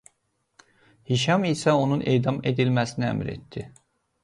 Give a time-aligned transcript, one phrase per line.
[1.09, 3.71] Hişam isə onun edam edilməsini əmr etdi.